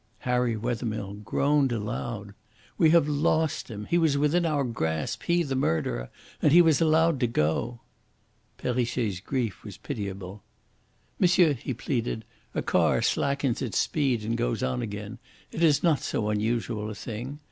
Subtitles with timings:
[0.21, 2.33] Harry Wethermill groaned aloud.
[2.75, 3.85] "We have lost him.
[3.85, 6.09] He was within our grasp he, the murderer!
[6.41, 7.81] and he was allowed to go!"
[8.57, 10.41] Perrichet's grief was pitiable.
[11.19, 12.25] "Monsieur," he pleaded,
[12.55, 15.19] "a car slackens its speed and goes on again
[15.51, 17.37] it is not so unusual a thing.